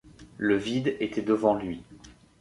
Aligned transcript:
Le 0.39 0.55
vide 0.57 0.97
était 0.99 1.21
devant 1.21 1.53
lui. 1.53 1.83